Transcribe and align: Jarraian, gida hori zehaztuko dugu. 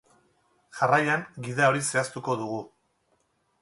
Jarraian, 0.77 1.27
gida 1.49 1.69
hori 1.69 1.87
zehaztuko 1.93 2.41
dugu. 2.45 2.61